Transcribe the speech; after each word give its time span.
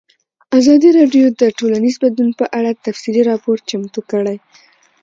ازادي 0.59 0.89
راډیو 0.99 1.25
د 1.41 1.43
ټولنیز 1.59 1.95
بدلون 2.03 2.31
په 2.39 2.45
اړه 2.57 2.71
تفصیلي 2.85 3.21
راپور 3.31 3.57
چمتو 3.69 4.01
کړی. 4.11 4.37